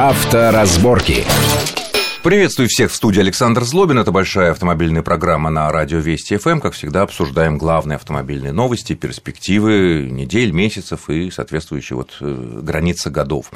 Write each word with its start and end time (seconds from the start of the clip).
Авторазборки. 0.00 1.24
Приветствую 2.22 2.68
всех 2.68 2.92
в 2.92 2.94
студии 2.94 3.18
Александр 3.18 3.64
Злобин. 3.64 3.98
Это 3.98 4.12
большая 4.12 4.52
автомобильная 4.52 5.02
программа 5.02 5.50
на 5.50 5.72
радио 5.72 5.98
Вести 5.98 6.36
ФМ. 6.36 6.60
Как 6.60 6.74
всегда, 6.74 7.02
обсуждаем 7.02 7.58
главные 7.58 7.96
автомобильные 7.96 8.52
новости, 8.52 8.92
перспективы 8.92 10.08
недель, 10.08 10.52
месяцев 10.52 11.10
и 11.10 11.32
соответствующие 11.32 11.96
вот 11.96 12.16
э, 12.20 12.60
границы 12.62 13.10
годов. 13.10 13.50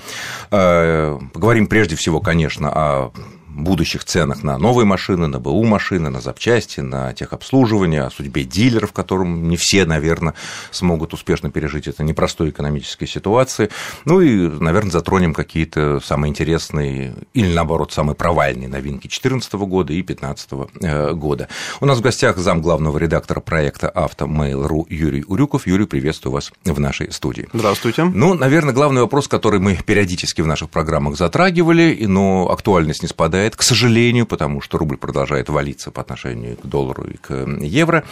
Э, 0.50 1.16
поговорим 1.32 1.68
прежде 1.68 1.94
всего, 1.94 2.18
конечно, 2.18 2.70
о 2.72 3.12
будущих 3.54 4.04
ценах 4.04 4.42
на 4.42 4.58
новые 4.58 4.86
машины, 4.86 5.26
на 5.26 5.38
БУ 5.38 5.64
машины, 5.64 6.10
на 6.10 6.20
запчасти, 6.20 6.80
на 6.80 7.12
техобслуживание, 7.12 8.02
о 8.02 8.10
судьбе 8.10 8.44
дилеров, 8.44 8.92
которым 8.92 9.48
не 9.48 9.56
все, 9.56 9.84
наверное, 9.84 10.34
смогут 10.70 11.14
успешно 11.14 11.50
пережить 11.50 11.88
это 11.88 12.02
непростой 12.02 12.50
экономической 12.50 13.06
ситуации. 13.06 13.70
Ну 14.04 14.20
и, 14.20 14.48
наверное, 14.48 14.90
затронем 14.90 15.34
какие-то 15.34 16.00
самые 16.00 16.30
интересные 16.30 17.14
или, 17.34 17.52
наоборот, 17.52 17.92
самые 17.92 18.16
провальные 18.16 18.68
новинки 18.68 19.02
2014 19.02 19.52
года 19.54 19.92
и 19.92 20.02
2015 20.02 20.48
э, 20.80 21.12
года. 21.12 21.48
У 21.80 21.86
нас 21.86 21.98
в 21.98 22.00
гостях 22.00 22.38
зам 22.38 22.62
главного 22.62 22.98
редактора 22.98 23.40
проекта 23.40 23.88
«Автомейл.ру» 23.88 24.86
Юрий 24.88 25.24
Урюков. 25.26 25.66
Юрий, 25.66 25.86
приветствую 25.86 26.32
вас 26.32 26.52
в 26.64 26.80
нашей 26.80 27.12
студии. 27.12 27.48
Здравствуйте. 27.52 28.04
Ну, 28.04 28.34
наверное, 28.34 28.74
главный 28.74 29.02
вопрос, 29.02 29.28
который 29.28 29.60
мы 29.60 29.76
периодически 29.84 30.40
в 30.40 30.46
наших 30.46 30.70
программах 30.70 31.16
затрагивали, 31.16 32.04
но 32.06 32.50
актуальность 32.50 33.02
не 33.02 33.08
спадает 33.08 33.41
падает, 33.42 33.56
к 33.56 33.62
сожалению, 33.62 34.24
потому 34.24 34.60
что 34.60 34.78
рубль 34.78 34.96
продолжает 34.96 35.48
валиться 35.48 35.90
по 35.90 36.00
отношению 36.00 36.56
к 36.56 36.66
доллару 36.66 37.04
и 37.04 37.16
к 37.16 37.32
евро. 37.60 38.04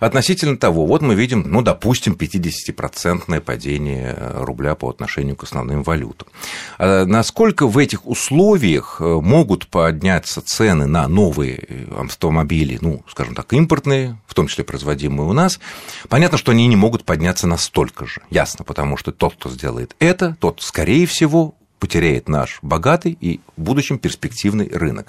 Относительно 0.00 0.56
того, 0.56 0.86
вот 0.86 1.02
мы 1.02 1.14
видим, 1.14 1.44
ну, 1.46 1.60
допустим, 1.60 2.14
50-процентное 2.14 3.40
падение 3.40 4.16
рубля 4.36 4.74
по 4.74 4.88
отношению 4.88 5.36
к 5.36 5.42
основным 5.42 5.82
валютам. 5.82 6.28
А 6.78 7.04
насколько 7.04 7.66
в 7.66 7.76
этих 7.76 8.06
условиях 8.06 9.00
э, 9.00 9.04
могут 9.04 9.66
подняться 9.66 10.40
цены 10.40 10.86
на 10.86 11.08
новые 11.08 11.86
автомобили, 11.98 12.78
ну, 12.80 13.02
скажем 13.08 13.34
так, 13.34 13.52
импортные, 13.52 14.16
в 14.26 14.32
том 14.32 14.46
числе 14.46 14.64
производимые 14.64 15.28
у 15.28 15.34
нас, 15.34 15.60
понятно, 16.08 16.38
что 16.38 16.52
они 16.52 16.66
не 16.68 16.76
могут 16.76 17.04
подняться 17.04 17.46
настолько 17.46 18.06
же, 18.06 18.22
ясно, 18.30 18.64
потому 18.64 18.96
что 18.96 19.12
тот, 19.12 19.34
кто 19.34 19.50
сделает 19.50 19.94
это, 19.98 20.36
тот, 20.40 20.62
скорее 20.62 21.06
всего, 21.06 21.54
потеряет 21.78 22.28
наш 22.28 22.58
богатый 22.62 23.16
и 23.20 23.40
в 23.56 23.62
будущем 23.62 23.98
перспективный 23.98 24.68
рынок. 24.72 25.08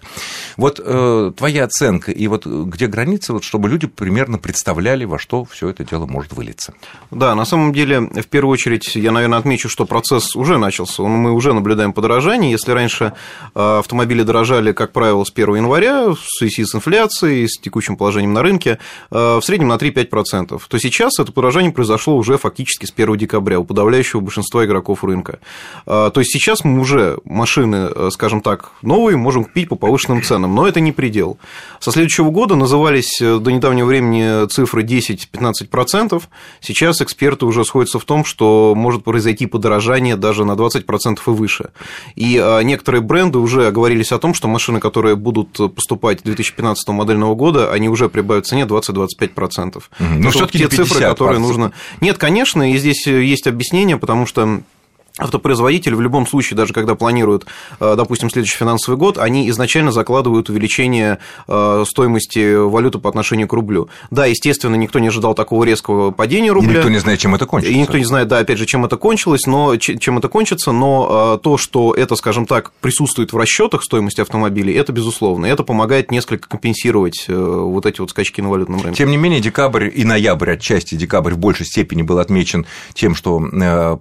Вот 0.58 0.82
э, 0.84 1.32
твоя 1.36 1.64
оценка 1.64 2.12
и 2.12 2.28
вот 2.28 2.46
где 2.46 2.88
границы, 2.88 3.34
вот, 3.34 3.44
чтобы 3.44 3.70
люди 3.70 3.88
примерно 3.88 4.38
представляли, 4.38 5.06
во 5.06 5.18
что 5.18 5.46
все 5.46 5.70
это 5.70 5.86
дело 5.86 6.06
может 6.06 6.34
вылиться. 6.34 6.74
Да, 7.12 7.34
на 7.36 7.46
самом 7.46 7.74
деле, 7.74 8.02
в 8.02 8.28
первую 8.28 8.52
очередь, 8.52 8.96
я, 8.96 9.12
наверное, 9.12 9.40
отмечу, 9.40 9.70
что 9.70 9.86
процесс 9.86 10.36
уже 10.36 10.58
начался. 10.58 11.04
Мы 11.04 11.32
уже 11.32 11.54
наблюдаем 11.54 11.94
подорожание. 11.94 12.52
Если 12.52 12.72
раньше 12.72 13.14
э, 13.56 13.80
автомобили 13.80 14.24
дорожали, 14.24 14.74
как 14.74 14.92
правило, 14.92 15.24
с 15.24 15.32
1 15.32 15.56
января 15.56 16.10
в 16.10 16.20
связи 16.20 16.66
с 16.66 16.76
инфляцией, 16.76 17.48
с 17.48 17.58
текущим 17.58 17.96
положением 17.96 18.34
на 18.34 18.42
рынке, 18.42 18.80
э, 19.12 19.38
в 19.38 19.42
среднем 19.42 19.70
на 19.70 19.76
3-5%, 19.76 20.62
то 20.68 20.78
сейчас 20.78 21.20
это 21.20 21.32
подорожание 21.32 21.72
произошло 21.72 22.18
уже 22.18 22.38
фактически 22.38 22.86
с 22.86 22.92
1 22.92 23.18
декабря 23.18 23.60
у 23.60 23.64
подавляющего 23.64 24.20
большинства 24.20 24.66
игроков 24.66 25.04
рынка. 25.04 25.40
Э, 25.86 26.12
то 26.14 26.20
есть 26.20 26.32
сейчас 26.32 26.55
мы 26.64 26.80
уже 26.80 27.18
машины, 27.26 27.90
э, 27.94 28.10
скажем 28.12 28.42
так, 28.42 28.72
новые 28.82 29.18
можем 29.18 29.44
купить 29.44 29.70
по 29.70 29.76
повышенным 29.76 30.22
ценам, 30.22 30.56
но 30.56 30.68
это 30.68 30.80
не 30.80 30.92
предел. 30.92 31.38
Со 31.80 31.92
следующего 31.92 32.30
года 32.30 32.56
назывались 32.56 33.22
э, 33.22 33.40
до 33.40 33.52
недавнего 33.52 33.88
времени 33.88 34.48
цифры 34.48 34.84
10-15%, 34.84 36.22
сейчас 36.62 37.02
эксперты 37.02 37.46
уже 37.46 37.66
сходятся 37.66 38.00
в 38.00 38.06
том, 38.06 38.26
что 38.26 38.74
может 38.76 39.04
произойти 39.04 39.46
подорожание 39.46 40.16
даже 40.16 40.46
на 40.46 40.54
20% 40.54 41.18
и 41.26 41.30
выше. 41.30 41.70
И 42.16 42.42
э, 42.42 42.64
некоторые 42.64 43.02
бренды 43.02 43.40
уже 43.40 43.68
оговорились 43.68 44.12
о 44.12 44.20
том, 44.20 44.34
что 44.34 44.48
машины, 44.48 44.80
которые 44.80 45.16
будут 45.16 45.54
поступать 45.76 46.24
2015 46.24 46.88
модельного 46.90 47.36
года, 47.36 47.72
они 47.72 47.90
уже 47.90 48.10
прибавят 48.10 48.46
в 48.46 48.50
цене 48.50 48.64
20-25%. 48.64 49.76
Угу. 49.78 49.84
Но 50.00 50.30
все-таки 50.32 50.60
те 50.60 50.68
цифры, 50.68 51.02
которые 51.02 51.40
нужно... 51.40 51.72
Нет, 52.02 52.18
конечно, 52.18 52.72
и 52.72 52.78
здесь 52.78 53.06
есть 53.08 53.48
объяснение, 53.48 53.98
потому 53.98 54.26
что 54.26 54.62
Автопроизводители 55.18 55.94
в 55.94 56.02
любом 56.02 56.28
случае, 56.28 56.58
даже 56.58 56.74
когда 56.74 56.94
планируют, 56.96 57.46
э, 57.80 57.94
допустим, 57.96 58.30
следующий 58.30 58.58
финансовый 58.58 58.98
год, 58.98 59.18
они 59.18 59.50
изначально 59.50 59.94
закладывают 59.94 60.50
увеличение 60.50 61.20
э, 61.48 61.86
стоимости 61.88 62.56
валюты 62.56 63.00
по 63.00 63.08
отношению 63.08 63.48
к 63.48 63.54
рублю. 63.54 63.88
Да, 64.12 64.26
естественно, 64.26 64.76
никто 64.76 65.00
не 65.00 65.08
ожидал 65.08 65.34
такого 65.34 65.64
резкого 65.64 66.12
падения 66.12 66.52
рубля. 66.52 66.74
И 66.74 66.76
никто 66.76 66.90
не 66.90 66.98
знает, 66.98 67.20
чем 67.20 67.34
это 67.34 67.46
кончится. 67.46 67.74
И 67.74 67.80
никто 67.80 67.98
не 67.98 68.04
знает, 68.04 68.28
да, 68.28 68.40
опять 68.40 68.58
же, 68.58 68.66
чем 68.66 68.84
это 68.84 68.98
кончилось, 68.98 69.46
но 69.46 69.78
чем 69.78 70.18
это 70.18 70.28
кончится, 70.28 70.74
но 70.74 71.38
э, 71.38 71.44
то, 71.44 71.58
что 71.58 71.94
это, 71.94 72.18
скажем 72.18 72.46
так, 72.46 72.74
присутствует 72.82 73.32
в 73.32 73.38
расчетах 73.38 73.84
стоимости 73.84 74.20
автомобилей, 74.20 74.74
это 74.74 74.92
безусловно. 74.92 75.46
Это 75.46 75.64
помогает 75.64 76.12
несколько 76.12 76.50
компенсировать 76.50 77.26
вот 77.30 77.86
эти 77.86 78.02
вот 78.02 78.10
скачки 78.10 78.42
на 78.42 78.50
валютном 78.50 78.82
рынке. 78.82 78.98
Тем 78.98 79.12
не 79.12 79.18
менее, 79.18 79.40
декабрь 79.40 79.90
и 79.96 80.04
ноябрь, 80.04 80.52
отчасти 80.52 80.96
декабрь 80.96 81.36
в 81.36 81.38
большей 81.38 81.66
степени 81.66 82.02
был 82.02 82.20
отмечен 82.20 82.66
тем, 82.94 83.16
что 83.16 83.40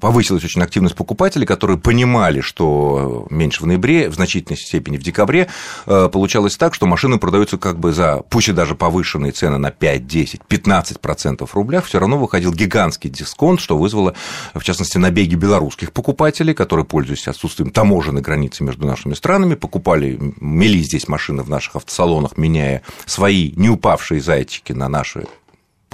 повысилась 0.00 0.42
очень 0.42 0.60
активность 0.60 0.96
покупателей, 1.04 1.46
которые 1.46 1.76
понимали, 1.76 2.40
что 2.40 3.26
меньше 3.28 3.62
в 3.62 3.66
ноябре, 3.66 4.08
в 4.08 4.14
значительной 4.14 4.56
степени 4.56 4.96
в 4.96 5.02
декабре, 5.02 5.48
э, 5.84 6.08
получалось 6.10 6.56
так, 6.56 6.74
что 6.74 6.86
машины 6.86 7.18
продаются 7.18 7.58
как 7.58 7.78
бы 7.78 7.92
за, 7.92 8.22
пусть 8.30 8.54
даже 8.54 8.74
повышенные 8.74 9.32
цены 9.32 9.58
на 9.58 9.70
5, 9.70 10.06
10, 10.06 10.40
15 10.44 11.00
процентов 11.00 11.50
в 11.50 11.54
рублях, 11.54 11.84
все 11.84 11.98
равно 11.98 12.16
выходил 12.16 12.54
гигантский 12.54 13.10
дисконт, 13.10 13.60
что 13.60 13.76
вызвало, 13.76 14.14
в 14.54 14.62
частности, 14.62 14.96
набеги 14.96 15.34
белорусских 15.34 15.92
покупателей, 15.92 16.54
которые, 16.54 16.86
пользуясь 16.86 17.28
отсутствием 17.28 17.70
таможенной 17.70 18.22
границы 18.22 18.64
между 18.64 18.86
нашими 18.86 19.12
странами, 19.12 19.56
покупали, 19.56 20.18
мели 20.40 20.78
здесь 20.78 21.06
машины 21.06 21.42
в 21.42 21.50
наших 21.50 21.76
автосалонах, 21.76 22.38
меняя 22.38 22.80
свои 23.04 23.52
не 23.56 23.68
упавшие 23.68 24.22
зайчики 24.22 24.72
на 24.72 24.88
наши 24.88 25.26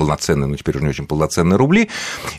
полноценные, 0.00 0.46
но 0.46 0.56
теперь 0.56 0.76
уже 0.76 0.84
не 0.84 0.90
очень 0.90 1.06
полноценные 1.06 1.58
рубли, 1.58 1.90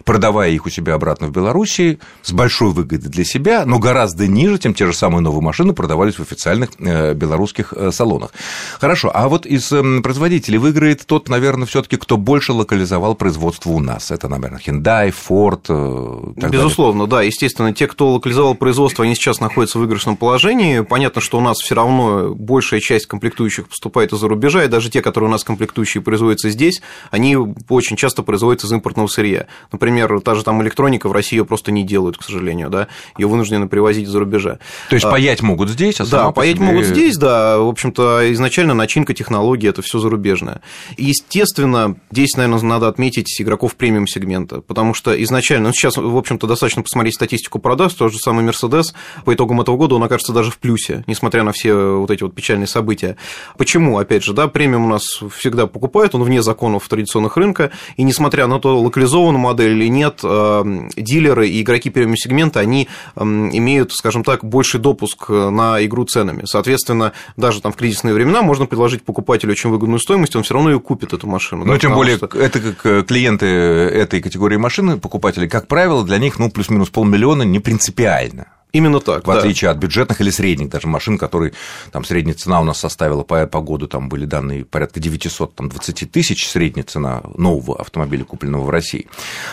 продавая 0.03 0.49
их 0.49 0.66
у 0.66 0.69
себя 0.72 0.95
обратно 0.95 1.27
в 1.27 1.31
Белоруссии 1.31 1.99
с 2.23 2.31
большой 2.31 2.72
выгодой 2.72 3.11
для 3.11 3.23
себя, 3.23 3.66
но 3.67 3.77
гораздо 3.77 4.27
ниже, 4.27 4.57
чем 4.57 4.73
те 4.73 4.88
же 4.88 4.94
самые 4.94 5.22
новые 5.22 5.44
машины 5.44 5.73
продавались 5.73 6.16
в 6.16 6.22
официальных 6.22 6.72
э, 6.79 7.13
белорусских 7.13 7.73
э, 7.73 7.91
салонах. 7.91 8.31
Хорошо, 8.79 9.11
а 9.13 9.29
вот 9.29 9.45
из 9.45 9.72
эм, 9.72 10.01
производителей 10.01 10.57
выиграет 10.57 11.05
тот, 11.05 11.29
наверное, 11.29 11.67
все 11.67 11.83
таки 11.83 11.97
кто 11.97 12.17
больше 12.17 12.51
локализовал 12.51 13.13
производство 13.13 13.69
у 13.69 13.79
нас. 13.79 14.09
Это, 14.09 14.28
наверное, 14.28 14.59
Hyundai, 14.59 15.13
Ford. 15.13 15.66
Э, 15.69 16.49
Безусловно, 16.49 17.05
далее. 17.05 17.11
да. 17.11 17.22
Естественно, 17.22 17.73
те, 17.73 17.85
кто 17.85 18.13
локализовал 18.13 18.55
производство, 18.55 19.05
они 19.05 19.13
сейчас 19.13 19.39
находятся 19.39 19.78
в 19.78 19.81
выигрышном 19.81 20.17
положении. 20.17 20.79
Понятно, 20.79 21.22
что 21.22 21.38
у 21.38 21.41
нас 21.41 21.59
все 21.59 21.75
равно 21.75 22.33
большая 22.33 22.79
часть 22.79 23.05
комплектующих 23.05 23.69
поступает 23.69 24.13
из-за 24.13 24.28
рубежа, 24.28 24.63
и 24.63 24.67
даже 24.67 24.89
те, 24.89 25.03
которые 25.03 25.28
у 25.29 25.31
нас 25.31 25.43
комплектующие 25.43 26.01
производятся 26.01 26.49
здесь, 26.49 26.81
они 27.11 27.38
очень 27.69 27.95
часто 27.95 28.23
производится 28.23 28.67
из 28.67 28.72
импортного 28.73 29.07
сырья. 29.07 29.47
Например, 29.72 30.19
та 30.22 30.35
же 30.35 30.44
там 30.44 30.62
электроника 30.62 31.09
в 31.09 31.12
России 31.12 31.38
ее 31.38 31.45
просто 31.45 31.72
не 31.72 31.84
делают, 31.84 32.17
к 32.17 32.23
сожалению, 32.23 32.69
да, 32.69 32.88
ее 33.17 33.28
вынуждены 33.28 33.67
привозить 33.67 34.06
из-за 34.07 34.19
рубежа. 34.19 34.59
То 34.89 34.95
есть 34.95 35.06
а, 35.06 35.12
паять 35.12 35.41
могут 35.41 35.69
здесь, 35.69 36.00
а 36.00 36.06
Да, 36.06 36.31
паять 36.31 36.57
себе... 36.57 36.66
могут 36.66 36.85
здесь, 36.85 37.17
да, 37.17 37.59
в 37.59 37.67
общем-то, 37.67 38.31
изначально 38.34 38.73
начинка 38.73 39.13
технологии 39.13 39.69
это 39.69 39.81
все 39.81 40.00
зарубежное. 40.00 40.61
И, 40.97 41.06
естественно, 41.06 41.95
здесь, 42.11 42.35
наверное, 42.35 42.61
надо 42.61 42.88
отметить 42.88 43.41
игроков 43.41 43.75
премиум 43.75 44.07
сегмента, 44.07 44.61
потому 44.61 44.94
что 44.94 45.22
изначально, 45.23 45.69
ну, 45.69 45.73
сейчас, 45.73 45.97
в 45.97 46.17
общем-то, 46.17 46.47
достаточно 46.47 46.84
посмотреть 46.84 47.16
статистику 47.16 47.59
продаж, 47.59 47.94
тот 47.94 48.11
же 48.11 48.19
самый 48.19 48.45
Mercedes, 48.45 48.94
по 49.25 49.34
итогам 49.34 49.61
этого 49.61 49.78
года 49.78 49.95
он 49.95 50.03
окажется 50.03 50.34
даже 50.34 50.51
в 50.51 50.57
плюсе, 50.57 51.03
несмотря 51.07 51.44
на 51.44 51.51
все 51.51 51.73
вот 51.73 52.11
эти 52.11 52.23
вот 52.23 52.34
печальные 52.35 52.67
события. 52.67 53.17
Почему, 53.57 53.97
опять 53.97 54.23
же, 54.23 54.34
да, 54.34 54.47
премиум 54.47 54.85
у 54.85 54.90
нас 54.90 55.03
всегда 55.38 55.67
покупают, 55.67 56.16
он 56.16 56.23
вне 56.23 56.41
законов 56.41 56.88
традиционных 56.88 57.31
рынка, 57.38 57.72
и 57.97 58.03
несмотря 58.03 58.47
на 58.47 58.59
то, 58.59 58.80
локализованную 58.80 59.42
модель 59.42 59.72
или 59.72 59.88
нет, 59.88 60.19
э, 60.24 60.64
дилеры 60.96 61.47
и 61.47 61.62
игроки 61.62 61.90
премиум 61.90 62.16
сегмента, 62.18 62.59
они 62.59 62.88
имеют, 63.16 63.91
скажем 63.94 64.23
так, 64.23 64.44
больший 64.44 64.79
допуск 64.79 65.29
на 65.29 65.84
игру 65.85 66.05
ценами. 66.05 66.44
Соответственно, 66.46 67.14
даже 67.38 67.61
там 67.61 67.72
в 67.72 67.76
кризисные 67.76 68.14
времена 68.14 68.41
можно 68.41 68.66
предложить 68.66 69.03
покупателю 69.03 69.52
очень 69.52 69.70
выгодную 69.70 70.00
стоимость, 70.00 70.35
он 70.35 70.44
все 70.44 70.53
равно 70.53 70.72
ее 70.72 70.79
купит, 70.79 71.14
эту 71.14 71.28
машину. 71.28 71.66
Ну, 71.66 71.73
да, 71.73 71.79
тем 71.79 71.94
более, 71.94 72.17
что... 72.17 72.28
это 72.28 72.59
как 72.59 72.85
э, 72.85 73.03
клиенты 73.03 73.46
этой 73.46 74.22
категории 74.22 74.58
машины, 74.58 74.97
покупатели, 74.97 75.47
как 75.47 75.67
правило, 75.67 76.03
для 76.03 76.17
них, 76.17 76.40
ну, 76.40 76.50
плюс-минус 76.50 76.90
полмиллиона 76.90 77.44
не 77.44 77.59
принципиально. 77.59 78.47
Именно 78.73 79.02
так. 79.02 79.23
В 79.23 79.32
да. 79.32 79.40
отличие 79.40 79.70
от 79.70 79.78
бюджетных 79.78 80.22
или 80.22 80.29
средних 80.29 80.70
даже 80.70 80.88
машин, 80.88 81.18
которые 81.18 81.53
там 81.91 82.06
средняя 82.06 82.35
цена 82.35 82.62
у 82.62 82.64
нас 82.64 82.79
составила 82.79 83.23
по, 83.23 83.46
по 83.46 83.59
году, 83.59 83.88
там 83.88 84.08
были 84.08 84.26
данные 84.26 84.64
порядка 84.64 85.00
920 85.00 86.12
тысяч 86.12 86.47
средняя 86.47 86.85
цена 86.85 87.22
нового 87.35 87.79
автомобиля, 87.79 88.23
купленного 88.23 88.64
в 88.64 88.70
России. 88.70 89.08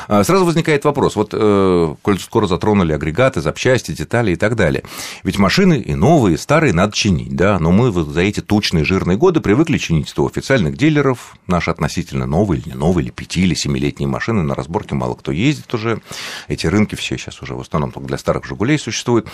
А, 0.07 0.23
сразу 0.23 0.45
возникает 0.45 0.85
вопрос, 0.85 1.17
вот 1.17 1.31
э, 1.33 1.95
коль 2.03 2.21
скоро 2.21 2.47
затронули 2.47 2.93
агрегаты, 2.93 3.41
запчасти, 3.41 3.93
детали 3.93 4.33
и 4.33 4.37
так 4.37 4.55
далее. 4.55 4.85
Ведь 5.25 5.39
машины 5.39 5.81
и 5.81 5.95
новые, 5.95 6.35
и 6.35 6.39
старые 6.39 6.73
надо 6.73 6.93
чинить, 6.93 7.35
да, 7.35 7.59
но 7.59 7.73
мы 7.73 7.91
вот 7.91 8.09
за 8.09 8.21
эти 8.21 8.41
тучные 8.41 8.85
жирные 8.85 9.19
годы 9.19 9.41
привыкли 9.41 9.79
чинить 9.79 10.13
то 10.15 10.27
официальных 10.27 10.77
дилеров, 10.77 11.35
наши 11.47 11.71
относительно 11.71 12.27
новые 12.27 12.61
или 12.61 12.69
не 12.71 12.75
новые, 12.75 13.07
или 13.07 13.11
пяти, 13.11 13.43
или 13.43 13.55
семилетние 13.55 14.09
машины 14.09 14.43
на 14.45 14.55
разборке 14.55 14.95
мало 14.95 15.15
кто 15.15 15.33
ездит 15.33 15.73
уже. 15.75 16.01
Эти 16.47 16.67
рынки 16.69 16.95
все 16.95 17.19
сейчас 17.19 17.43
уже 17.43 17.55
в 17.55 17.61
основном 17.61 17.91
только 17.91 18.07
для 18.09 18.19
старых 18.19 18.45
«Жигулей» 18.45 18.79
существуют 18.79 19.08
существует. 19.09 19.27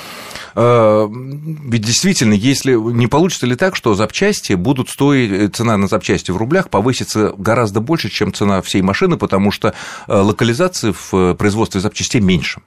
Э, 0.55 1.09
ведь 1.11 1.82
действительно, 1.82 2.35
если 2.35 2.75
не 2.75 3.06
получится 3.06 3.47
ли 3.47 3.56
так, 3.56 3.76
что 3.76 3.94
запчасти 3.94 4.55
будут 4.55 4.88
стоить, 4.88 5.56
цена 5.56 5.76
на 5.76 5.88
запчасти 5.88 6.31
в 6.31 6.37
рублях 6.37 6.71
повысится 6.71 7.35
гораздо 7.37 7.81
больше, 7.81 8.09
чем 8.09 8.32
цена 8.32 8.62
всей 8.62 8.82
машины, 8.82 9.17
потому 9.17 9.50
что 9.50 9.75
локализации 10.06 10.93
в 10.93 11.35
производстве 11.35 11.81
запчастей 11.81 12.21
меньше 12.21 12.61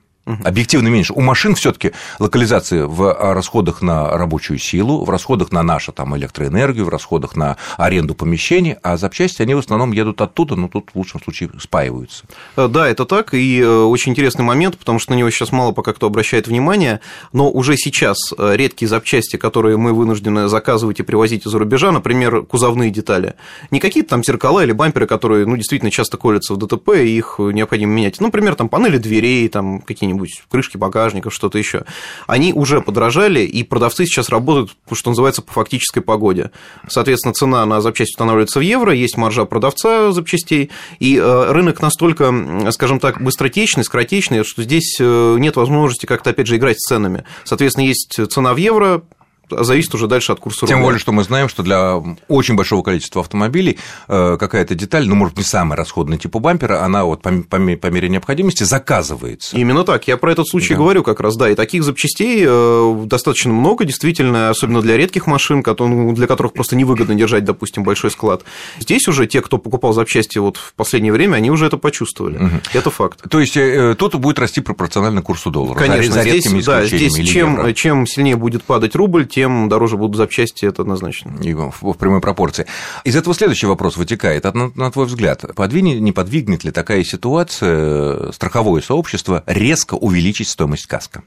объективно 0.43 0.87
меньше. 0.87 1.13
У 1.13 1.21
машин 1.21 1.55
все-таки 1.55 1.91
локализация 2.19 2.85
в 2.85 3.33
расходах 3.33 3.81
на 3.81 4.17
рабочую 4.17 4.59
силу, 4.59 5.03
в 5.03 5.09
расходах 5.09 5.51
на 5.51 5.63
нашу 5.63 5.91
там, 5.91 6.15
электроэнергию, 6.17 6.85
в 6.85 6.89
расходах 6.89 7.35
на 7.35 7.57
аренду 7.77 8.15
помещений, 8.15 8.75
а 8.83 8.97
запчасти, 8.97 9.41
они 9.41 9.53
в 9.53 9.59
основном 9.59 9.91
едут 9.91 10.21
оттуда, 10.21 10.55
но 10.55 10.67
тут 10.67 10.91
в 10.93 10.97
лучшем 10.97 11.21
случае 11.21 11.49
спаиваются. 11.59 12.25
Э, 12.55 12.67
да, 12.67 12.87
это 12.87 13.05
так, 13.05 13.33
и 13.33 13.59
э, 13.59 13.67
очень 13.67 14.11
интересный 14.11 14.43
момент, 14.43 14.77
потому 14.77 14.99
что 14.99 15.11
на 15.11 15.15
него 15.17 15.29
сейчас 15.29 15.51
мало 15.51 15.71
пока 15.71 15.93
кто 15.93 16.07
обращает 16.07 16.47
внимание, 16.47 16.99
но 17.33 17.49
уже 17.49 17.77
сейчас 17.77 18.17
э, 18.37 18.55
редкие 18.55 18.89
запчасти, 18.89 19.37
которые 19.37 19.77
мы 19.77 19.93
вынуждены 19.93 20.47
заказывать 20.47 20.99
и 20.99 21.03
привозить 21.03 21.45
из-за 21.45 21.59
рубежа, 21.59 21.91
например, 21.91 22.43
кузовные 22.43 22.89
детали, 22.89 23.35
не 23.71 23.79
какие-то 23.79 24.09
там 24.09 24.23
зеркала 24.23 24.63
или 24.63 24.71
бамперы, 24.71 25.07
которые, 25.07 25.45
ну, 25.45 25.55
действительно 25.55 25.91
часто 25.91 26.17
колятся 26.17 26.53
в 26.53 26.57
ДТП, 26.57 26.89
и 26.97 27.17
их 27.17 27.35
необходимо 27.39 27.93
менять, 27.93 28.19
например, 28.19 28.55
там 28.55 28.69
панели 28.69 28.97
дверей, 28.97 29.47
там 29.49 29.81
какие-нибудь 29.81 30.16
какие-нибудь 30.17 30.43
крышки 30.49 30.77
багажников, 30.77 31.33
что-то 31.33 31.57
еще, 31.57 31.83
они 32.25 32.53
уже 32.53 32.81
подорожали, 32.81 33.41
и 33.41 33.63
продавцы 33.63 34.05
сейчас 34.05 34.29
работают, 34.29 34.75
что 34.91 35.11
называется, 35.11 35.41
по 35.41 35.53
фактической 35.53 36.01
погоде. 36.01 36.51
Соответственно, 36.87 37.33
цена 37.33 37.65
на 37.65 37.81
запчасти 37.81 38.13
устанавливается 38.13 38.59
в 38.59 38.61
евро, 38.61 38.93
есть 38.93 39.17
маржа 39.17 39.45
продавца 39.45 40.11
запчастей, 40.11 40.71
и 40.99 41.17
э, 41.17 41.51
рынок 41.51 41.81
настолько, 41.81 42.71
скажем 42.71 42.99
так, 42.99 43.21
быстротечный, 43.21 43.83
скоротечный, 43.83 44.43
что 44.43 44.63
здесь 44.63 44.97
э, 44.99 45.35
нет 45.39 45.55
возможности 45.55 46.05
как-то, 46.05 46.31
опять 46.31 46.47
же, 46.47 46.57
играть 46.57 46.79
с 46.79 46.87
ценами. 46.87 47.23
Соответственно, 47.43 47.85
есть 47.85 48.19
цена 48.29 48.53
в 48.53 48.57
евро, 48.57 49.03
зависит 49.49 49.93
уже 49.95 50.07
дальше 50.07 50.31
от 50.31 50.39
курса 50.39 50.61
рубля. 50.61 50.75
Тем 50.75 50.83
более, 50.83 50.99
что 50.99 51.11
мы 51.11 51.23
знаем, 51.23 51.49
что 51.49 51.63
для 51.63 52.01
очень 52.27 52.55
большого 52.55 52.83
количества 52.83 53.21
автомобилей 53.21 53.77
э, 54.07 54.37
какая-то 54.39 54.75
деталь, 54.75 55.07
ну, 55.07 55.15
может, 55.15 55.37
не 55.37 55.43
самый 55.43 55.75
расходный 55.75 56.17
типа 56.17 56.39
бампера, 56.39 56.83
она 56.83 57.05
вот 57.05 57.21
по, 57.21 57.31
по, 57.31 57.57
по 57.57 57.87
мере 57.87 58.09
необходимости 58.09 58.63
заказывается. 58.63 59.55
Именно 59.55 59.83
так. 59.83 60.07
Я 60.07 60.17
про 60.17 60.31
этот 60.31 60.47
случай 60.47 60.73
да. 60.73 60.79
говорю 60.79 61.03
как 61.03 61.19
раз, 61.19 61.35
да. 61.35 61.49
И 61.49 61.55
таких 61.55 61.83
запчастей 61.83 62.43
э, 62.47 63.03
достаточно 63.05 63.53
много, 63.53 63.85
действительно, 63.85 64.49
особенно 64.49 64.81
для 64.81 64.97
редких 64.97 65.27
машин, 65.27 65.63
ну, 65.65 66.13
для 66.13 66.27
которых 66.27 66.53
просто 66.53 66.75
невыгодно 66.75 67.15
держать, 67.15 67.43
допустим, 67.43 67.83
большой 67.83 68.11
склад. 68.11 68.43
Здесь 68.79 69.07
уже 69.07 69.27
те, 69.27 69.41
кто 69.41 69.57
покупал 69.57 69.93
запчасти 69.93 70.37
вот 70.37 70.57
в 70.57 70.73
последнее 70.73 71.13
время, 71.13 71.35
они 71.35 71.51
уже 71.51 71.65
это 71.65 71.77
почувствовали. 71.77 72.37
Угу. 72.37 72.55
Это 72.73 72.89
факт. 72.89 73.21
То 73.29 73.39
есть 73.39 73.57
э, 73.57 73.95
тут 73.97 74.15
будет 74.15 74.39
расти 74.39 74.61
пропорционально 74.61 75.21
курсу 75.21 75.51
доллара. 75.51 75.77
Конечно, 75.77 76.13
за, 76.13 76.23
за 76.23 76.29
здесь, 76.29 76.65
да, 76.65 76.85
здесь 76.85 77.15
чем, 77.27 77.73
чем 77.73 78.07
сильнее 78.07 78.35
будет 78.35 78.63
падать 78.63 78.95
рубль, 78.95 79.27
тем 79.37 79.69
дороже 79.69 79.97
будут 79.97 80.17
запчасти, 80.17 80.65
это 80.65 80.81
однозначно. 80.81 81.31
И 81.43 81.53
в, 81.53 81.93
прямой 81.93 82.21
пропорции. 82.21 82.65
Из 83.03 83.15
этого 83.15 83.35
следующий 83.35 83.67
вопрос 83.67 83.95
вытекает. 83.95 84.45
На, 84.51 84.89
твой 84.89 85.05
взгляд, 85.05 85.45
подвинет, 85.55 86.01
не 86.01 86.11
подвигнет 86.11 86.63
ли 86.63 86.71
такая 86.71 87.03
ситуация 87.03 88.31
страховое 88.31 88.81
сообщество 88.81 89.43
резко 89.45 89.93
увеличить 89.93 90.47
стоимость 90.47 90.87
каска? 90.87 91.21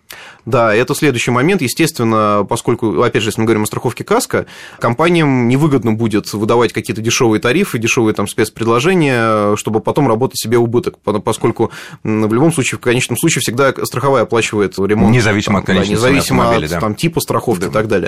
Да, 0.44 0.74
это 0.74 0.96
следующий 0.96 1.30
момент. 1.30 1.62
Естественно, 1.62 2.44
поскольку, 2.48 3.00
опять 3.00 3.22
же, 3.22 3.28
если 3.28 3.42
мы 3.42 3.44
говорим 3.44 3.62
о 3.62 3.66
страховке 3.66 4.02
каска, 4.02 4.46
компаниям 4.80 5.46
невыгодно 5.46 5.92
будет 5.92 6.32
выдавать 6.32 6.72
какие-то 6.72 7.02
дешевые 7.02 7.40
тарифы, 7.40 7.78
дешевые 7.78 8.12
там 8.12 8.26
спецпредложения, 8.26 9.54
чтобы 9.54 9.78
потом 9.78 10.08
работать 10.08 10.40
себе 10.40 10.58
убыток, 10.58 10.98
поскольку 10.98 11.70
в 12.02 12.32
любом 12.34 12.52
случае, 12.52 12.78
в 12.78 12.80
конечном 12.80 13.16
случае, 13.16 13.42
всегда 13.42 13.72
страховая 13.84 14.24
оплачивает 14.24 14.76
ремонт. 14.80 15.14
Независимо 15.14 15.60
от 15.60 15.66
конечной 15.66 15.94
да, 15.94 16.10
независимо 16.10 16.56
от 16.56 16.68
да. 16.68 16.80
там, 16.80 16.96
типа 16.96 17.20
страховки 17.20 17.60
да. 17.60 17.68
и 17.68 17.70
так 17.70 17.86
далее. 17.86 17.99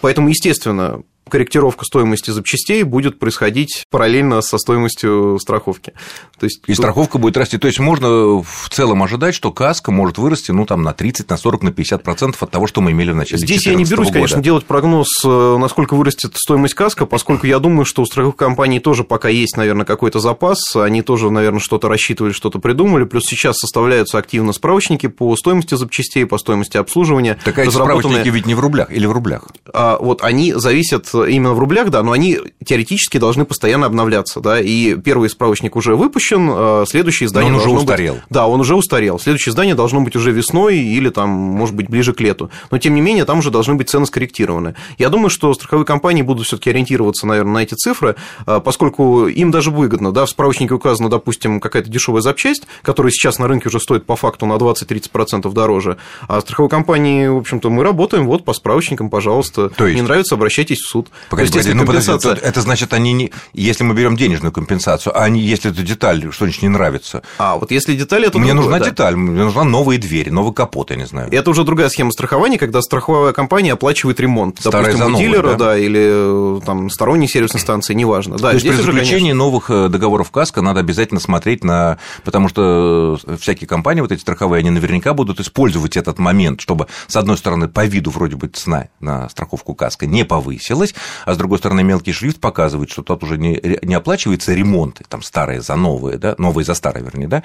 Поэтому, 0.00 0.28
естественно, 0.28 1.02
корректировка 1.28 1.84
стоимости 1.84 2.30
запчастей 2.30 2.82
будет 2.84 3.18
происходить 3.18 3.84
параллельно 3.90 4.40
со 4.42 4.58
стоимостью 4.58 5.38
страховки. 5.40 5.92
То 6.38 6.44
есть, 6.44 6.60
и 6.66 6.72
тут... 6.72 6.76
страховка 6.76 7.18
будет 7.18 7.36
расти. 7.36 7.58
То 7.58 7.66
есть 7.66 7.80
можно 7.80 8.08
в 8.42 8.68
целом 8.70 9.02
ожидать, 9.02 9.34
что 9.34 9.52
каска 9.52 9.90
может 9.90 10.18
вырасти 10.18 10.52
ну, 10.52 10.66
там, 10.66 10.82
на 10.82 10.92
30, 10.92 11.28
на 11.28 11.36
40, 11.36 11.62
на 11.62 11.72
50 11.72 12.02
процентов 12.02 12.42
от 12.42 12.50
того, 12.50 12.66
что 12.66 12.80
мы 12.80 12.92
имели 12.92 13.10
в 13.10 13.16
начале 13.16 13.38
Здесь 13.38 13.66
я 13.66 13.74
не 13.74 13.84
берусь, 13.84 14.08
года. 14.08 14.14
конечно, 14.14 14.42
делать 14.42 14.64
прогноз, 14.64 15.08
э, 15.24 15.56
насколько 15.58 15.94
вырастет 15.94 16.32
стоимость 16.36 16.74
каска, 16.74 17.06
поскольку 17.06 17.46
я 17.46 17.58
думаю, 17.58 17.84
что 17.84 18.02
у 18.02 18.06
страховых 18.06 18.36
компаний 18.36 18.78
тоже 18.78 19.02
пока 19.02 19.28
есть, 19.28 19.56
наверное, 19.56 19.84
какой-то 19.84 20.20
запас, 20.20 20.76
они 20.76 21.02
тоже, 21.02 21.30
наверное, 21.30 21.60
что-то 21.60 21.88
рассчитывали, 21.88 22.32
что-то 22.32 22.58
придумали, 22.60 23.04
плюс 23.04 23.24
сейчас 23.24 23.56
составляются 23.56 24.18
активно 24.18 24.52
справочники 24.52 25.08
по 25.08 25.34
стоимости 25.36 25.74
запчастей, 25.74 26.24
по 26.26 26.38
стоимости 26.38 26.76
обслуживания. 26.76 27.38
Так 27.44 27.58
а 27.58 27.64
эти 27.64 27.70
справочники 27.70 28.28
ведь 28.28 28.46
не 28.46 28.54
в 28.54 28.60
рублях 28.60 28.92
или 28.92 29.06
в 29.06 29.12
рублях? 29.12 29.48
А, 29.72 29.98
вот 29.98 30.22
они 30.22 30.52
зависят 30.52 31.15
именно 31.24 31.54
в 31.54 31.58
рублях, 31.58 31.90
да, 31.90 32.02
но 32.02 32.12
они 32.12 32.38
теоретически 32.64 33.18
должны 33.18 33.44
постоянно 33.44 33.86
обновляться, 33.86 34.40
да, 34.40 34.60
и 34.60 34.94
первый 34.96 35.28
справочник 35.28 35.76
уже 35.76 35.96
выпущен, 35.96 36.48
а 36.50 36.84
следующее 36.86 37.26
издание 37.26 37.52
но 37.52 37.58
он 37.58 37.64
уже 37.64 37.74
устарел. 37.74 38.14
Быть... 38.14 38.22
Да, 38.30 38.46
он 38.46 38.60
уже 38.60 38.74
устарел. 38.74 39.18
Следующее 39.18 39.50
издание 39.52 39.74
должно 39.74 40.00
быть 40.00 40.16
уже 40.16 40.32
весной 40.32 40.78
или 40.78 41.10
там, 41.10 41.28
может 41.28 41.74
быть, 41.74 41.88
ближе 41.88 42.12
к 42.12 42.20
лету. 42.20 42.50
Но, 42.70 42.78
тем 42.78 42.94
не 42.94 43.00
менее, 43.00 43.24
там 43.24 43.38
уже 43.38 43.50
должны 43.50 43.74
быть 43.74 43.88
цены 43.88 44.06
скорректированы. 44.06 44.74
Я 44.98 45.08
думаю, 45.08 45.30
что 45.30 45.52
страховые 45.54 45.86
компании 45.86 46.22
будут 46.22 46.46
все 46.46 46.56
таки 46.56 46.70
ориентироваться, 46.70 47.26
наверное, 47.26 47.52
на 47.54 47.62
эти 47.62 47.74
цифры, 47.74 48.16
а, 48.46 48.60
поскольку 48.60 49.26
им 49.26 49.50
даже 49.50 49.70
выгодно, 49.70 50.12
да, 50.12 50.26
в 50.26 50.30
справочнике 50.30 50.74
указано, 50.74 51.08
допустим, 51.08 51.60
какая-то 51.60 51.90
дешевая 51.90 52.22
запчасть, 52.22 52.64
которая 52.82 53.10
сейчас 53.10 53.38
на 53.38 53.48
рынке 53.48 53.68
уже 53.68 53.80
стоит 53.80 54.06
по 54.06 54.16
факту 54.16 54.46
на 54.46 54.54
20-30% 54.54 55.52
дороже, 55.52 55.96
а 56.28 56.40
страховые 56.40 56.70
компании, 56.70 57.28
в 57.28 57.36
общем-то, 57.36 57.70
мы 57.70 57.82
работаем 57.82 58.26
вот 58.26 58.44
по 58.44 58.52
справочникам, 58.52 59.10
пожалуйста. 59.10 59.70
То 59.70 59.86
есть... 59.86 59.96
Не 59.96 60.02
нравится, 60.02 60.34
обращайтесь 60.34 60.78
в 60.78 60.88
суд. 60.88 61.05
Погоди, 61.30 61.50
То 61.50 61.58
есть, 61.58 61.68
погоди, 61.68 61.72
ну, 61.74 61.86
компенсация... 61.86 62.30
подожди, 62.30 62.48
это 62.48 62.60
значит, 62.60 62.92
они 62.92 63.12
не... 63.12 63.32
если 63.52 63.84
мы 63.84 63.94
берем 63.94 64.16
денежную 64.16 64.52
компенсацию, 64.52 65.16
а 65.16 65.24
они, 65.24 65.40
если 65.40 65.70
эту 65.70 65.82
деталь 65.82 66.30
что-нибудь 66.30 66.62
не 66.62 66.68
нравится. 66.68 67.22
А, 67.38 67.56
вот 67.56 67.70
если 67.70 67.94
деталь, 67.94 68.24
это 68.26 68.38
Мне 68.38 68.52
другое, 68.52 68.70
нужна 68.70 68.78
да. 68.84 68.90
деталь, 68.90 69.16
мне 69.16 69.44
нужна 69.44 69.64
новые 69.64 69.98
двери, 69.98 70.30
новый 70.30 70.52
капот, 70.52 70.90
я 70.90 70.96
не 70.96 71.06
знаю. 71.06 71.32
Это 71.32 71.50
уже 71.50 71.64
другая 71.64 71.88
схема 71.88 72.12
страхования, 72.12 72.58
когда 72.58 72.80
страховая 72.82 73.32
компания 73.32 73.72
оплачивает 73.72 74.20
ремонт. 74.20 74.58
Старая 74.60 74.92
допустим, 74.92 75.14
у 75.14 75.18
дилера, 75.18 75.52
да? 75.52 75.56
да, 75.56 75.78
или 75.78 76.60
там 76.64 76.90
сторонней 76.90 77.28
сервисной 77.28 77.60
станции, 77.60 77.94
неважно. 77.94 78.36
Да, 78.36 78.50
То 78.50 78.54
есть 78.54 78.66
при 78.66 78.74
заключении 78.74 79.30
конечно... 79.30 79.34
новых 79.38 79.70
э, 79.70 79.88
договоров 79.88 80.30
КАСКО 80.30 80.62
надо 80.62 80.80
обязательно 80.80 81.20
смотреть 81.20 81.64
на... 81.64 81.98
Потому 82.24 82.48
что 82.48 83.18
э, 83.24 83.36
всякие 83.40 83.68
компании, 83.68 84.00
вот 84.00 84.12
эти 84.12 84.20
страховые, 84.20 84.60
они 84.60 84.70
наверняка 84.70 85.14
будут 85.14 85.40
использовать 85.40 85.96
этот 85.96 86.18
момент, 86.18 86.60
чтобы, 86.60 86.86
с 87.06 87.16
одной 87.16 87.36
стороны, 87.38 87.68
по 87.68 87.84
виду 87.84 88.10
вроде 88.10 88.36
бы 88.36 88.48
цена 88.48 88.88
на 89.00 89.28
страховку 89.28 89.74
КАСКО 89.74 90.06
не 90.06 90.24
повысилась, 90.24 90.94
а 91.24 91.34
с 91.34 91.36
другой 91.36 91.58
стороны, 91.58 91.82
мелкий 91.82 92.12
шрифт 92.12 92.40
показывает, 92.40 92.90
что 92.90 93.02
тут 93.02 93.22
уже 93.22 93.38
не, 93.38 93.60
не 93.82 93.94
оплачивается 93.94 94.54
ремонт, 94.54 95.00
там 95.08 95.22
старые 95.22 95.60
за 95.60 95.76
новые, 95.76 96.18
да, 96.18 96.34
новые 96.38 96.64
за 96.64 96.74
старые, 96.74 97.04
вернее, 97.04 97.28
да, 97.28 97.42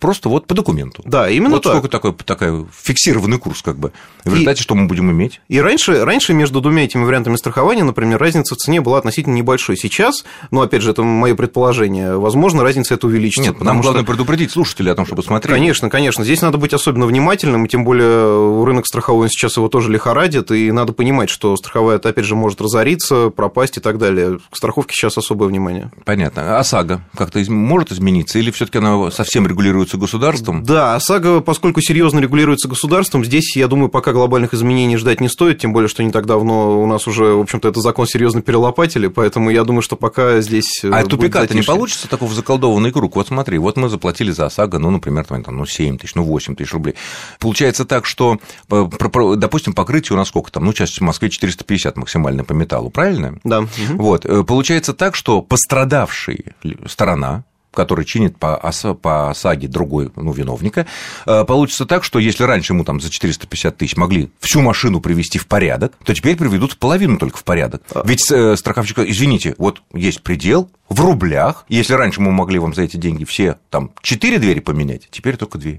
просто 0.00 0.28
вот 0.28 0.46
по 0.46 0.54
документу. 0.54 1.02
Да, 1.04 1.28
именно 1.28 1.50
вот 1.50 1.62
так. 1.62 1.72
сколько 1.72 1.88
такой, 1.88 2.12
такой 2.12 2.66
фиксированный 2.72 3.38
курс, 3.38 3.62
как 3.62 3.78
бы. 3.78 3.92
В 4.24 4.32
результате 4.32 4.60
и, 4.60 4.62
что 4.62 4.74
мы 4.74 4.86
будем 4.86 5.10
иметь? 5.10 5.40
И 5.48 5.60
раньше, 5.60 6.04
раньше 6.04 6.34
между 6.34 6.60
двумя 6.60 6.84
этими 6.84 7.04
вариантами 7.04 7.36
страхования, 7.36 7.84
например, 7.84 8.18
разница 8.18 8.54
в 8.54 8.58
цене 8.58 8.80
была 8.80 8.98
относительно 8.98 9.34
небольшой. 9.34 9.76
Сейчас, 9.76 10.24
ну, 10.50 10.60
опять 10.60 10.82
же, 10.82 10.90
это 10.90 11.02
мое 11.02 11.34
предположение, 11.34 12.16
возможно, 12.16 12.62
разница 12.62 12.94
это 12.94 13.06
увеличится. 13.06 13.50
Нет, 13.50 13.60
нам 13.60 13.80
главное 13.80 14.02
что... 14.02 14.12
предупредить 14.12 14.50
слушателей 14.50 14.92
о 14.92 14.94
том, 14.94 15.06
чтобы 15.06 15.22
смотреть. 15.22 15.54
Конечно, 15.54 15.90
конечно. 15.90 16.24
Здесь 16.24 16.42
надо 16.42 16.58
быть 16.58 16.72
особенно 16.72 17.06
внимательным, 17.06 17.64
и 17.64 17.68
тем 17.68 17.84
более 17.84 18.64
рынок 18.64 18.86
страховой 18.86 19.28
сейчас 19.28 19.56
его 19.56 19.68
тоже 19.68 19.90
лихорадит, 19.90 20.50
и 20.50 20.70
надо 20.72 20.92
понимать, 20.92 21.30
что 21.30 21.56
страховая, 21.56 21.98
опять 21.98 22.24
же, 22.24 22.36
может 22.36 22.60
разориться, 22.92 23.30
пропасть 23.30 23.76
и 23.78 23.80
так 23.80 23.98
далее. 23.98 24.38
К 24.50 24.56
страховке 24.56 24.94
сейчас 24.94 25.18
особое 25.18 25.48
внимание. 25.48 25.90
Понятно. 26.04 26.58
А 26.58 26.64
САГА 26.64 27.02
как-то 27.16 27.42
может 27.50 27.92
измениться, 27.92 28.38
или 28.38 28.50
все 28.50 28.66
таки 28.66 28.78
она 28.78 29.10
совсем 29.10 29.46
регулируется 29.46 29.96
государством? 29.96 30.62
Да, 30.62 30.94
ОСАГО, 30.96 31.40
поскольку 31.40 31.80
серьезно 31.80 32.20
регулируется 32.20 32.68
государством, 32.68 33.24
здесь, 33.24 33.56
я 33.56 33.68
думаю, 33.68 33.88
пока 33.88 34.12
глобальных 34.12 34.54
изменений 34.54 34.96
ждать 34.96 35.20
не 35.20 35.28
стоит, 35.28 35.58
тем 35.58 35.72
более, 35.72 35.88
что 35.88 36.02
не 36.02 36.10
так 36.10 36.26
давно 36.26 36.82
у 36.82 36.86
нас 36.86 37.06
уже, 37.06 37.34
в 37.34 37.40
общем-то, 37.40 37.68
этот 37.68 37.82
закон 37.82 38.06
серьезно 38.06 38.42
перелопатили, 38.42 39.08
поэтому 39.08 39.50
я 39.50 39.64
думаю, 39.64 39.82
что 39.82 39.96
пока 39.96 40.40
здесь... 40.40 40.84
А 40.84 41.04
тупика-то 41.04 41.54
не 41.54 41.62
получится 41.62 42.08
такого 42.08 42.32
заколдованный 42.34 42.92
круг? 42.92 43.16
Вот 43.16 43.28
смотри, 43.28 43.58
вот 43.58 43.76
мы 43.76 43.88
заплатили 43.88 44.30
за 44.30 44.46
ОСАГО, 44.46 44.78
ну, 44.78 44.90
например, 44.90 45.24
там, 45.24 45.42
ну, 45.56 45.66
7 45.66 45.98
тысяч, 45.98 46.14
ну, 46.14 46.24
8 46.24 46.56
тысяч 46.56 46.72
рублей. 46.72 46.94
Получается 47.38 47.84
так, 47.84 48.06
что, 48.06 48.38
допустим, 48.68 49.72
покрытие 49.72 50.14
у 50.14 50.16
нас 50.16 50.28
сколько 50.28 50.50
там? 50.50 50.64
Ну, 50.64 50.72
сейчас 50.72 50.90
в 50.90 51.00
Москве 51.00 51.30
450 51.30 51.96
максимально 51.96 52.44
по 52.44 52.52
металлу, 52.52 52.81
правильно? 52.90 53.38
Да. 53.44 53.66
Вот. 53.90 54.24
Э, 54.24 54.44
получается 54.44 54.92
так, 54.94 55.14
что 55.14 55.42
пострадавшая 55.42 56.54
сторона, 56.86 57.44
который 57.72 58.04
чинит 58.04 58.36
по, 58.38 58.60
по 59.00 59.30
ОСАГе 59.30 59.68
другой 59.68 60.10
ну, 60.16 60.32
виновника, 60.32 60.86
э, 61.26 61.44
получится 61.44 61.86
так, 61.86 62.04
что 62.04 62.18
если 62.18 62.44
раньше 62.44 62.72
ему 62.72 62.84
там 62.84 63.00
за 63.00 63.10
450 63.10 63.76
тысяч 63.76 63.96
могли 63.96 64.30
всю 64.40 64.60
машину 64.60 65.00
привести 65.00 65.38
в 65.38 65.46
порядок, 65.46 65.94
то 66.04 66.14
теперь 66.14 66.36
приведут 66.36 66.76
половину 66.76 67.18
только 67.18 67.38
в 67.38 67.44
порядок. 67.44 67.82
А. 67.94 68.02
Ведь 68.04 68.30
э, 68.30 68.56
страховщик, 68.56 68.98
извините, 68.98 69.54
вот 69.58 69.82
есть 69.94 70.22
предел 70.22 70.70
в 70.88 71.00
рублях, 71.00 71.64
если 71.68 71.94
раньше 71.94 72.20
мы 72.20 72.30
могли 72.30 72.58
вам 72.58 72.74
за 72.74 72.82
эти 72.82 72.96
деньги 72.96 73.24
все 73.24 73.56
там 73.70 73.92
4 74.02 74.38
двери 74.38 74.60
поменять, 74.60 75.08
теперь 75.10 75.36
только 75.36 75.58
2. 75.58 75.72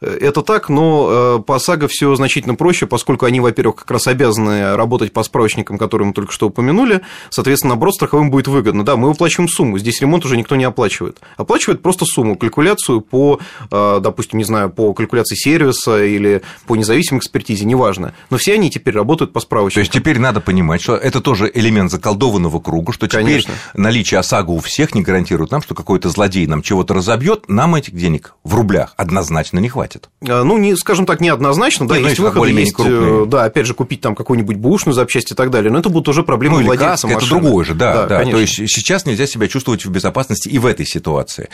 Это 0.00 0.42
так, 0.42 0.68
но 0.68 1.40
по 1.46 1.56
ОСАГО 1.56 1.88
все 1.88 2.14
значительно 2.14 2.54
проще, 2.54 2.86
поскольку 2.86 3.26
они, 3.26 3.40
во-первых, 3.40 3.76
как 3.76 3.90
раз 3.90 4.06
обязаны 4.06 4.76
работать 4.76 5.12
по 5.12 5.22
справочникам, 5.22 5.78
которые 5.78 6.06
мы 6.08 6.12
только 6.12 6.32
что 6.32 6.48
упомянули, 6.48 7.00
соответственно, 7.30 7.74
наоборот, 7.74 7.94
страховым 7.94 8.30
будет 8.30 8.48
выгодно. 8.48 8.84
Да, 8.84 8.96
мы 8.96 9.08
выплачиваем 9.08 9.48
сумму, 9.48 9.78
здесь 9.78 10.00
ремонт 10.00 10.24
уже 10.24 10.36
никто 10.36 10.54
не 10.56 10.64
оплачивает. 10.64 11.20
Оплачивает 11.36 11.82
просто 11.82 12.04
сумму, 12.04 12.36
калькуляцию 12.36 13.00
по, 13.00 13.40
допустим, 13.70 14.38
не 14.38 14.44
знаю, 14.44 14.70
по 14.70 14.92
калькуляции 14.92 15.34
сервиса 15.34 16.04
или 16.04 16.42
по 16.66 16.76
независимой 16.76 17.20
экспертизе, 17.20 17.64
неважно. 17.64 18.14
Но 18.30 18.36
все 18.36 18.54
они 18.54 18.70
теперь 18.70 18.94
работают 18.94 19.32
по 19.32 19.40
справочникам. 19.40 19.76
То 19.76 19.80
есть 19.80 19.92
теперь 19.92 20.18
надо 20.18 20.40
понимать, 20.40 20.82
что 20.82 20.94
это 20.94 21.20
тоже 21.20 21.50
элемент 21.52 21.90
заколдованного 21.90 22.60
круга, 22.60 22.92
что 22.92 23.06
теперь 23.08 23.24
Конечно. 23.24 23.54
наличие 23.74 24.20
ОСАГО 24.20 24.50
у 24.50 24.58
всех 24.58 24.94
не 24.94 25.02
гарантирует 25.02 25.50
нам, 25.50 25.62
что 25.62 25.74
какой-то 25.74 26.08
злодей 26.10 26.46
нам 26.46 26.62
чего-то 26.62 26.94
разобьет, 26.94 27.48
нам 27.48 27.74
этих 27.74 27.94
денег 27.94 28.34
в 28.44 28.54
рублях 28.54 28.94
однозначно 28.96 29.55
не 29.60 29.68
хватит. 29.68 30.08
А, 30.26 30.42
ну, 30.44 30.58
не, 30.58 30.76
скажем 30.76 31.06
так, 31.06 31.20
неоднозначно, 31.20 31.86
да, 31.88 31.94
ну, 31.96 32.00
есть 32.00 32.18
выходы, 32.18 32.50
есть, 32.50 32.74
крупные. 32.74 33.24
Э, 33.24 33.26
да, 33.26 33.44
опять 33.44 33.66
же, 33.66 33.74
купить 33.74 34.00
там 34.00 34.14
какую-нибудь 34.14 34.56
бушную 34.56 34.94
запчасть 34.94 35.32
и 35.32 35.34
так 35.34 35.50
далее, 35.50 35.70
но 35.70 35.78
это 35.78 35.88
будут 35.88 36.08
уже 36.08 36.22
проблемы 36.22 36.60
ну, 36.60 36.66
владельца 36.66 37.06
каска, 37.08 37.18
Это 37.18 37.28
другое 37.28 37.64
же, 37.64 37.74
да, 37.74 38.06
да, 38.06 38.24
да. 38.24 38.30
То 38.30 38.38
есть 38.38 38.54
сейчас 38.54 39.06
нельзя 39.06 39.26
себя 39.26 39.48
чувствовать 39.48 39.84
в 39.84 39.90
безопасности 39.90 40.48
и 40.48 40.58
в 40.58 40.66
этой 40.66 40.86
ситуации. 40.86 41.48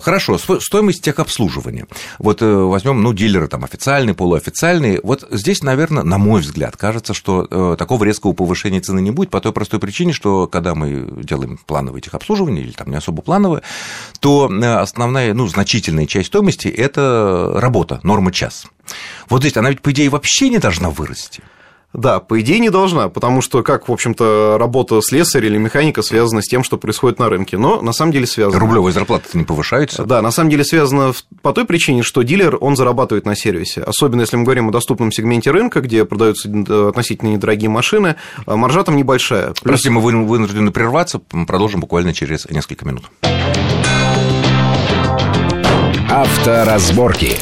Хорошо, 0.00 0.38
стоимость 0.38 1.02
техобслуживания. 1.02 1.86
Вот 2.18 2.42
э, 2.42 2.46
возьмем, 2.46 3.02
ну, 3.02 3.12
дилеры 3.12 3.48
там 3.48 3.64
официальные, 3.64 4.14
полуофициальные. 4.14 5.00
Вот 5.02 5.26
здесь, 5.30 5.62
наверное, 5.62 6.02
на 6.02 6.18
мой 6.18 6.40
взгляд, 6.40 6.76
кажется, 6.76 7.14
что 7.14 7.46
э, 7.50 7.76
такого 7.78 8.04
резкого 8.04 8.32
повышения 8.32 8.80
цены 8.80 9.00
не 9.00 9.10
будет 9.10 9.30
по 9.30 9.40
той 9.40 9.52
простой 9.52 9.80
причине, 9.80 10.12
что 10.12 10.46
когда 10.46 10.74
мы 10.74 11.08
делаем 11.22 11.58
плановое 11.66 12.00
техобслуживание 12.00 12.64
или 12.64 12.72
там 12.72 12.90
не 12.90 12.96
особо 12.96 13.22
плановое, 13.22 13.62
то 14.20 14.50
основная, 14.80 15.34
ну, 15.34 15.46
значительная 15.46 16.06
часть 16.06 16.28
стоимости– 16.28 16.68
это 16.68 17.43
работа, 17.52 18.00
норма 18.02 18.32
час. 18.32 18.66
Вот 19.28 19.40
здесь 19.40 19.56
она 19.56 19.70
ведь, 19.70 19.82
по 19.82 19.92
идее, 19.92 20.08
вообще 20.10 20.48
не 20.48 20.58
должна 20.58 20.90
вырасти. 20.90 21.42
Да, 21.94 22.18
по 22.18 22.40
идее 22.40 22.58
не 22.58 22.70
должна, 22.70 23.08
потому 23.08 23.40
что 23.40 23.62
как, 23.62 23.88
в 23.88 23.92
общем-то, 23.92 24.56
работа 24.58 25.00
слесаря 25.00 25.46
или 25.46 25.58
механика 25.58 26.02
связана 26.02 26.42
с 26.42 26.46
тем, 26.46 26.64
что 26.64 26.76
происходит 26.76 27.20
на 27.20 27.28
рынке, 27.28 27.56
но 27.56 27.80
на 27.80 27.92
самом 27.92 28.10
деле 28.10 28.26
связана. 28.26 28.58
Рублевые 28.58 28.92
зарплаты 28.92 29.28
не 29.34 29.44
повышаются? 29.44 30.04
Да, 30.04 30.20
на 30.20 30.32
самом 30.32 30.50
деле 30.50 30.64
связано 30.64 31.12
по 31.40 31.52
той 31.52 31.64
причине, 31.64 32.02
что 32.02 32.22
дилер, 32.22 32.58
он 32.60 32.74
зарабатывает 32.74 33.26
на 33.26 33.36
сервисе, 33.36 33.80
особенно 33.82 34.22
если 34.22 34.36
мы 34.36 34.42
говорим 34.42 34.68
о 34.68 34.72
доступном 34.72 35.12
сегменте 35.12 35.52
рынка, 35.52 35.80
где 35.80 36.04
продаются 36.04 36.48
э, 36.48 36.88
относительно 36.88 37.28
недорогие 37.28 37.70
машины, 37.70 38.16
а 38.44 38.56
маржа 38.56 38.82
там 38.82 38.96
небольшая. 38.96 39.52
Плюс... 39.52 39.60
Прости, 39.62 39.88
мы 39.88 40.00
вынуждены 40.00 40.72
прерваться, 40.72 41.20
продолжим 41.20 41.80
буквально 41.80 42.12
через 42.12 42.50
несколько 42.50 42.84
минут. 42.84 43.04
Авторазборки. 46.14 47.40